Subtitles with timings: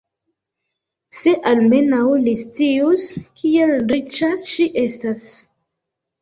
[1.17, 3.03] Se almenaŭ li scius,
[3.43, 5.29] kiel riĉa ŝi estas!